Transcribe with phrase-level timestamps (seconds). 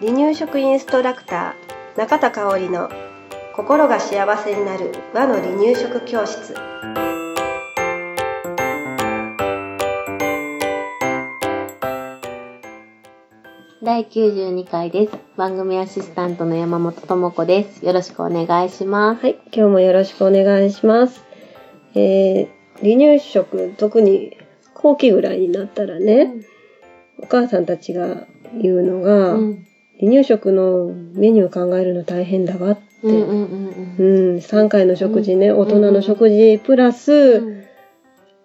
[0.00, 2.90] 離乳食インストラクター中田香織の
[3.54, 6.54] 心が幸せになる和の離乳食教室
[13.82, 15.18] 第92回です。
[15.36, 17.84] 番組アシスタントの山本智子です。
[17.84, 19.22] よろしくお願いします。
[19.22, 21.24] はい今日もよろしくお願いします
[21.94, 24.36] えー、離乳食特に
[24.74, 26.34] 後期ぐらいになったらね、
[27.22, 28.26] お母さんたちが
[28.60, 29.66] 言うのが、うん。
[30.00, 33.44] 離乳食のメニュー考えるの大変だわって、うんうん
[33.98, 37.64] うんうん、3回の食事ね、うん大人の食事プラス、うん。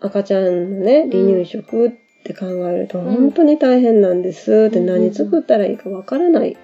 [0.00, 1.90] 赤ちゃんのね、ん離乳食っ
[2.22, 6.56] て考えるとん本当に大変なんですって、うん何作ったらいいかわからないっ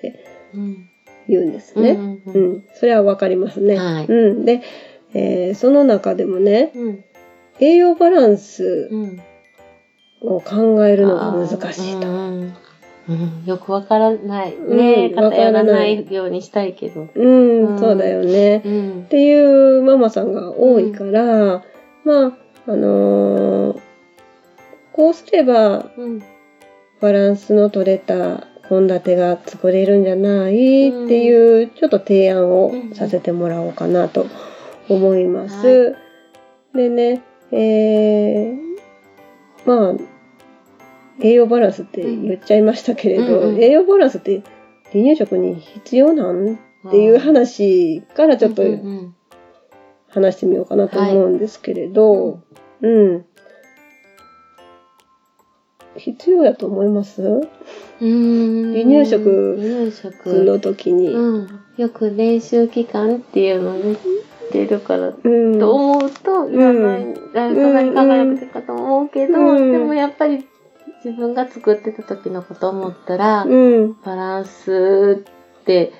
[0.00, 0.88] てうん。
[1.28, 1.90] 言うんですうんね。
[2.26, 3.76] ううんん、それはわかりますね。
[3.76, 4.62] はいうん、で、
[5.14, 7.04] えーその中でもね、うん。
[7.60, 9.20] 栄養バランスうん。
[10.22, 12.08] を考えるのが難しいと。
[12.08, 12.54] うん
[13.08, 14.54] うんよくわからない。
[14.54, 17.08] うんねわからない偏らないようにしたいけど。
[17.14, 18.60] うん、うんそうだよね。
[18.64, 19.08] うんっ。
[19.08, 21.62] ていうママさんが多いから、
[22.04, 22.32] まあ、
[22.66, 23.80] あのー
[24.92, 26.22] こうすればうん。
[27.00, 30.88] バランスの取れた献立が作れるんじゃない？
[30.88, 34.26] っていうちょっと提案をさせてもらおうかなと
[34.88, 35.94] 思います。
[36.74, 38.67] でね、えー、
[39.68, 39.94] まあ、
[41.20, 44.42] 栄養バランスって言っちゃいましたけれど、うんうん栄養バランスって
[44.92, 49.14] 離乳食に必要なんっていう話からちょっとうんうん
[50.08, 52.40] 話してみようかなと思うんですけれど、
[52.80, 53.26] うん。
[55.96, 57.20] 必要だと思います？
[57.20, 58.72] うん。
[58.72, 59.58] 離乳食
[60.24, 61.08] の時に。
[61.08, 61.60] うん。
[61.76, 63.96] よく練習期間っていうのを言
[64.48, 65.58] ってるから、うん。
[65.58, 67.38] と思うと、いらない、うん。
[67.38, 69.72] あそんなに考えなくてかと思うけど、うん。
[69.72, 70.46] でもやっぱり
[71.04, 73.96] 自分が作ってた時のことを思ったら、うん。
[74.04, 75.24] バランス
[75.60, 75.92] って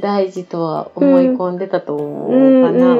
[0.00, 2.96] 大事とは思い込んでたと思うかな。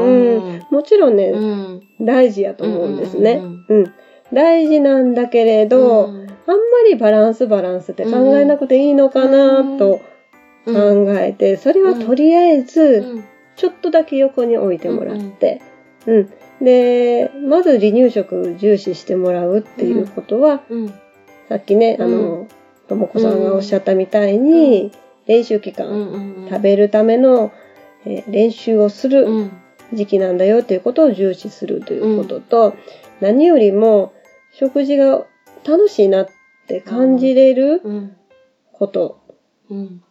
[0.71, 1.82] もちろんね、うん。
[2.00, 3.42] 大事やと思うんですね。
[3.69, 3.92] ううん。
[4.32, 6.26] 大事なんだけれど、うん。
[6.48, 6.56] あんま
[6.88, 10.00] りバランスバランスって考えなくていいのかなと
[10.65, 10.72] 考
[11.19, 15.61] えて、それはとりあえず、うんちょっとだけ横に置いてもらって、
[16.06, 16.31] うん。
[16.65, 20.89] で、まず離乳食重視してもらうっていうことは、うん。
[21.49, 22.49] さっきね、あうの、
[22.89, 24.93] ともこさんがおっしゃったみたいに、
[25.27, 27.50] 練習期間、うん食べるための、
[28.05, 29.50] えー練習をするうん。
[29.93, 32.75] 時期なんだよっていうことを重視するということと、
[33.21, 34.12] 何よりも
[34.53, 35.25] 食事が
[35.65, 36.28] 楽しいなっ
[36.66, 38.16] て感じれるうん。
[38.72, 39.21] こと、
[39.71, 40.03] うん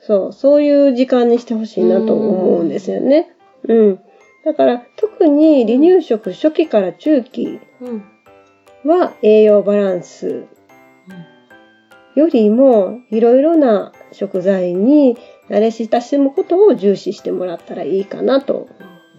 [0.00, 3.34] そう、そういう時間にしてほしいなと思うんですよね。
[3.68, 4.00] うん。
[4.44, 8.04] だから特に離乳食初期から中期うん
[8.84, 10.46] は栄養バランス
[12.14, 15.18] よりもいろいろな食材に
[15.48, 18.68] 慣れ親しむことを重視してもらったらいいかなと、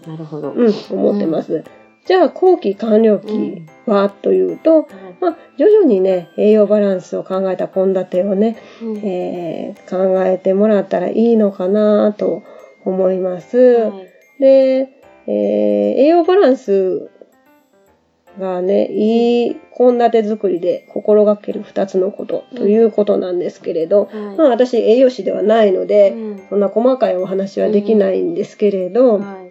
[0.06, 0.52] なるほど。
[0.52, 1.64] うん、思ってます。
[2.04, 4.88] じゃあ後期完了期はというと、
[5.20, 8.98] まあ、徐々にね栄養バランスを考えた献立をね、うん。
[8.98, 12.42] えー考えてもらったらいいのかなと
[12.84, 13.56] 思います。
[13.58, 14.08] はい。
[14.40, 14.88] で、
[15.26, 17.08] えー栄養バランス
[18.38, 24.36] がね、いい献立作りで心がける二つのことということなんですけれど、はい。
[24.36, 26.46] まあ私栄養士ではないので、うん。
[26.48, 29.41] そんな細かいお話はできないんですけれど、はい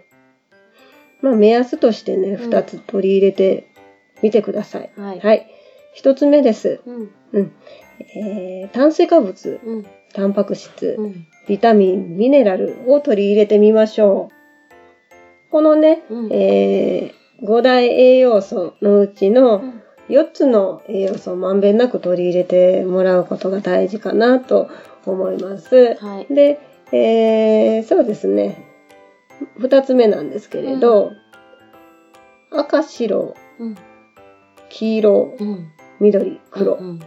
[1.22, 3.72] まあ目安としてね、うん二つ取り入れて
[4.22, 4.92] みてください。
[4.98, 5.48] はいはい。
[5.94, 6.82] 一つ目です。
[6.86, 7.52] うんうん。
[8.16, 15.52] えー炭水化物、うんタンパク質、うんビタミン、ミネラルを取り入れてみましょう。
[15.52, 24.70] このね、うんえー、5大栄養素のうちうのん4つの栄養素をまんべんなく取り入れてもらうことが大事かなと
[25.06, 25.96] 思います。
[25.96, 26.60] はいで、
[26.92, 28.71] えー、そうですね。
[29.60, 31.12] 2つ目なんですけれど、
[32.52, 33.76] 赤、白、うん。
[34.70, 35.72] 黄色、うん。
[36.00, 36.76] 緑、黒。
[36.76, 37.00] うん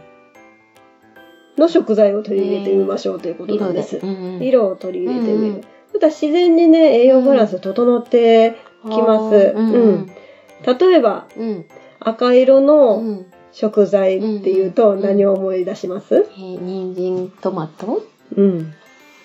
[1.57, 3.97] の食材を取り入れてみましょうということなんです。
[4.03, 4.43] うんうん。
[4.43, 5.53] 色を取り入れてみる。
[5.53, 9.53] うんそしたら自然にね、栄養バランス整ってきます。
[9.55, 10.07] うんうん。
[10.07, 11.65] 例えば、うん。
[12.01, 13.25] 赤色うのん。
[13.53, 15.01] 食材っていうとうん。
[15.01, 16.15] 何を思い出します？
[16.15, 18.03] えー人参トマト？
[18.35, 18.73] うん。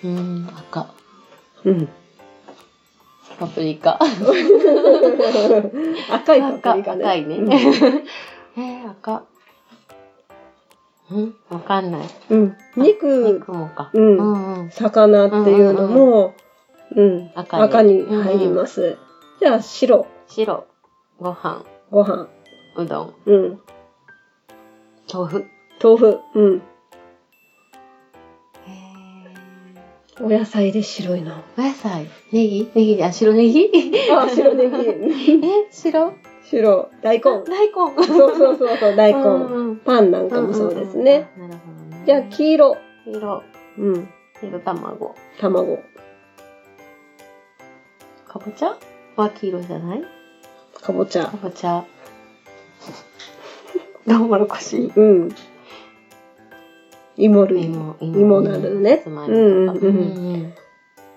[0.05, 0.93] うん赤。
[1.65, 1.89] うん。
[3.41, 3.97] パプリカ
[6.11, 7.03] 赤いパプリカね。
[7.03, 7.49] 赤いねうん
[8.55, 9.23] えー赤
[11.11, 12.55] うんわかんないうん。
[12.77, 16.35] 肉、肉もかうんうんうん魚っていうのも、
[16.95, 17.31] うん。
[17.33, 18.95] 赤に赤に入ります。
[19.39, 20.65] じゃあ、白、白
[21.19, 22.27] ご飯ご飯。
[22.75, 23.59] うどんうん。
[25.11, 25.45] 豆腐
[25.83, 26.19] 豆腐。
[26.35, 26.61] うん。
[30.23, 31.31] お野菜で白いの。
[31.31, 32.69] ーお野菜ネギ？
[32.75, 33.03] ネギ？
[33.03, 33.69] あ、白ネギ？
[34.15, 34.77] あ、白ネギ。
[35.47, 36.13] え、白？
[36.43, 36.89] 白。
[37.01, 37.23] 大根。
[37.43, 38.05] 大根。
[38.05, 39.21] そうそうそうそう、大根。
[39.73, 41.29] 根パンなんかもそうですね。。
[41.37, 42.03] うんうんうんなるほどね。
[42.05, 42.77] じゃあ、黄色。
[43.05, 43.43] 黄色。
[43.79, 44.09] うん。
[44.39, 45.15] 黄色卵。
[45.39, 45.79] 卵。
[48.27, 48.77] かぼちゃ？
[49.15, 50.03] は黄色じゃない？
[50.81, 51.37] かぼちゃか。
[51.41, 51.83] ぼちゃ。
[54.07, 54.91] トウモロコシ。
[54.95, 55.29] うん。
[57.25, 57.65] 芋類。
[57.65, 59.69] 芋、芋などねうんうん。
[59.69, 60.53] うん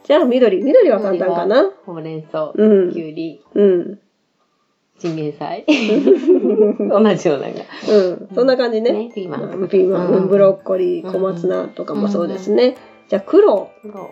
[0.06, 0.62] じゃあ、緑。
[0.62, 1.70] 緑は簡単かな？
[1.86, 3.98] ほうれん草、うんきゅうり、うん。
[4.98, 5.64] チンゲン菜。
[5.66, 7.62] 同じようなのが。
[7.90, 8.28] うん。
[8.34, 8.92] そんな感じね。
[8.92, 9.42] ね、ピーマン。
[9.60, 12.76] うんピーマン、うんブロッコリー、小松菜とかもそうですね。
[13.08, 13.70] じゃあ、黒。
[13.80, 14.10] 黒。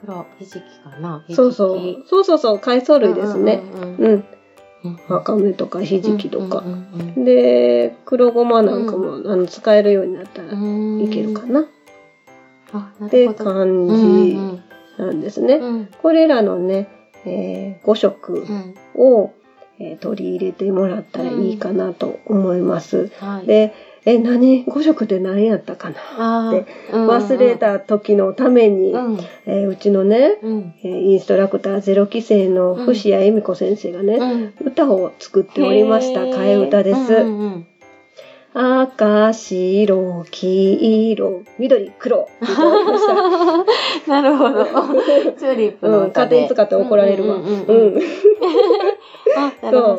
[0.00, 1.22] 黒、ひじきかな。
[1.30, 1.78] そうそう。
[2.06, 3.62] そうそうそう、海藻類ですね。
[3.98, 4.24] うん。
[5.08, 6.62] わかめとかひじきとか
[7.16, 11.60] で、黒ごまなんかも、あの使えるようになったらうんいけるかな。
[11.60, 11.64] っ
[13.08, 13.32] て。
[13.34, 14.62] 感じうん
[14.98, 15.54] なんですね。
[15.54, 16.88] うんこれらのね、
[17.24, 19.32] え5色うんを、
[19.78, 23.10] えー取り入れてもらったらいいかなと思います。
[23.20, 23.46] はい。
[23.46, 23.74] で、
[24.06, 25.96] え、何 ?5 色って何やったかな？
[26.48, 27.56] あーで忘れ。
[27.56, 29.18] た時のために、うん。
[29.46, 30.74] えーうちのね、うん。
[30.84, 34.54] えーインストラクターゼロ期生の伏谷恵美子先生がね、うん。
[34.66, 36.20] 歌を作っておりました。
[36.20, 36.98] 替え歌です。
[36.98, 37.66] うんうんうん
[38.58, 42.26] 赤、白、黄色、緑、黒。
[44.08, 44.64] なるほど。
[44.64, 46.36] チューリップのうん、歌で。
[46.36, 47.34] 勝手に使って怒られるわ。
[47.34, 47.48] ううんん。
[47.48, 48.02] うんうんうん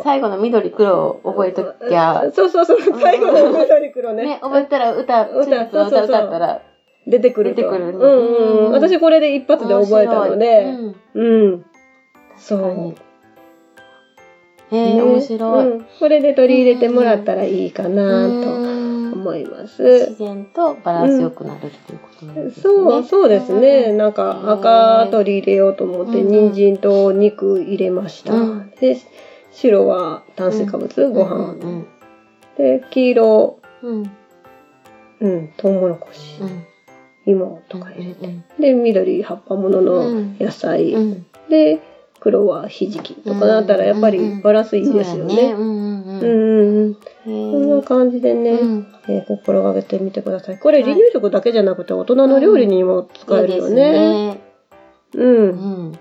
[0.04, 2.32] 最後の緑黒を覚えときゃ。
[2.34, 4.24] そうそうそう、最後の緑黒ね。
[4.24, 6.62] ね、覚えたら歌、チューリップの歌歌ったら。
[7.08, 7.62] 出てくると。
[7.62, 11.66] 出てくるねうん私これで一発で覚えたので、面うん。
[12.38, 12.96] そう。
[14.72, 15.70] へえ、ね面白い。
[15.70, 15.86] うん。
[16.00, 18.87] これで取り入れてもらったらいいかなとうん
[19.28, 19.84] 思います。
[19.84, 22.62] 自然とバランスよくなるっていうことなんですね。
[22.64, 23.92] そう、そうですね。
[23.94, 28.34] なんか赤取り入れようと思って、うん人参と肉入れました。
[28.34, 28.72] うん。
[28.80, 28.98] で、
[29.52, 31.54] 白は炭水化物、ご飯。
[31.54, 31.88] うん
[32.58, 34.12] で、黄色、うん。
[35.20, 36.66] うん、トウモロコシ、うん。
[37.28, 38.26] 芋とか入れて。
[38.26, 40.10] うんで、緑葉っぱものの
[40.40, 40.94] 野菜。
[40.94, 41.26] うん。
[41.50, 41.80] で、
[42.20, 45.54] 黒はひじきとかなったら、やっぱりバランスいいですよね。
[46.20, 50.60] うんうんな感じでね、うんえー心がけてみてください。
[50.60, 54.40] これ離乳食だけじゃなくて大人の料理にも使えるよね。
[55.14, 55.24] う。
[55.24, 55.92] うんん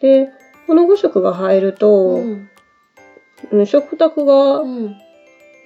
[0.00, 0.30] で、
[0.66, 2.50] この5色が入ると、うん
[3.52, 4.96] うん食卓が、うん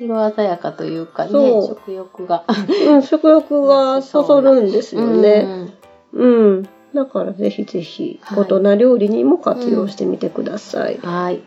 [0.01, 2.45] 色鮮やかというかね、食欲が。
[2.89, 5.69] うん、食欲がそそるんですよね。
[6.15, 6.69] うん。
[6.95, 10.97] だからぜひぜひ、はい大人料理にも活用してみてください。
[10.97, 11.03] うん。
[11.03, 11.41] はい。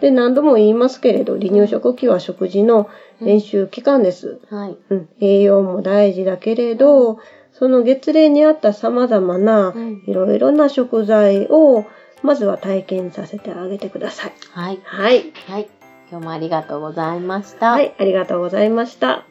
[0.00, 2.88] で、何度も言いますけれど、離乳食期は食事の
[3.20, 4.40] 練習期間です。
[4.50, 4.76] はい。
[4.90, 7.18] うん、栄養も大事だけれど、
[7.52, 11.84] その月齢に合った様々なうんいろいろな食材を、
[12.22, 14.32] まずは体験させてあげてください。
[14.52, 14.80] はい。
[14.84, 15.32] はい。
[15.46, 15.68] はい。
[16.10, 17.72] 今日もありがとうございました。
[17.72, 19.26] はい、ありがとうございました。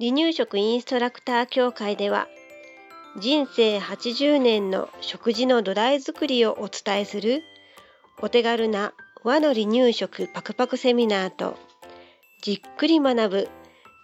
[0.00, 2.28] 離乳食インストラクター協会では、
[3.18, 7.42] 人生80年の食事の土台作りをお伝えする
[8.22, 11.58] お手軽な和の離乳食パクパクセミナーと、
[12.40, 13.48] じっくり学ぶ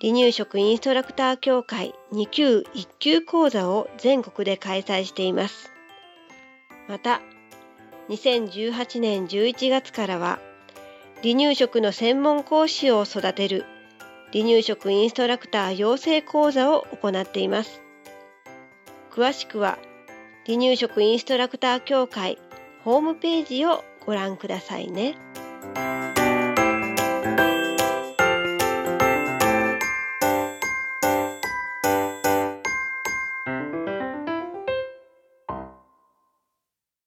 [0.02, 5.72] 離乳食インストラクター協会2級1級講座を全国で開催しています。
[6.86, 7.22] また、
[8.10, 10.38] 2018年11月からは、
[11.22, 13.65] 離乳食の専門講師を育てる
[14.32, 17.81] 離乳食インストラクター養成講座を行っています。
[19.19, 19.81] 詳しくは
[20.46, 22.39] 離乳食インストラクター協会
[22.84, 25.17] ホームページをご覧くださいね。